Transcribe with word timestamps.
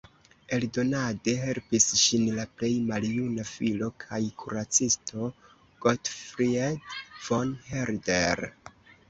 Eldonade 0.55 1.33
helpis 1.41 1.85
ŝin 2.03 2.23
la 2.37 2.45
plej 2.61 2.69
maljuna 2.87 3.45
filo 3.49 3.91
kaj 4.05 4.19
kuracisto 4.45 5.29
Gottfried 5.87 6.99
von 7.29 7.55
Herder. 7.71 8.45